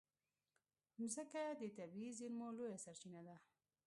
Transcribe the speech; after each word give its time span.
مځکه 0.99 1.41
د 1.59 1.61
طبعي 1.77 2.09
زېرمو 2.17 2.47
لویه 2.57 2.77
سرچینه 2.85 3.21
ده. 3.27 3.35